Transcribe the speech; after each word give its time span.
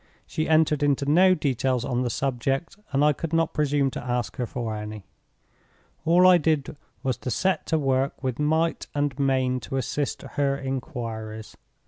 She 0.25 0.49
entered 0.49 0.81
into 0.81 1.05
no 1.05 1.35
details 1.35 1.85
on 1.85 2.01
the 2.01 2.09
subject, 2.09 2.75
and 2.91 3.05
I 3.05 3.13
could 3.13 3.33
not 3.33 3.53
presume 3.53 3.91
to 3.91 4.03
ask 4.03 4.37
her 4.37 4.47
for 4.47 4.75
any. 4.75 5.05
All 6.05 6.25
I 6.25 6.39
did 6.39 6.75
was 7.03 7.17
to 7.17 7.29
set 7.29 7.67
to 7.67 7.77
work 7.77 8.23
with 8.23 8.39
might 8.39 8.87
and 8.95 9.19
main 9.19 9.59
to 9.59 9.77
assist 9.77 10.23
her 10.23 10.57
inquiries. 10.57 11.55